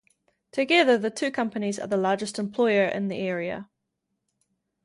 Together 0.51 0.97
the 0.97 1.11
two 1.11 1.29
companies 1.29 1.77
are 1.77 1.85
the 1.85 1.95
largest 1.95 2.39
employer 2.39 2.85
in 2.87 3.07
the 3.07 3.19
area. 3.19 3.69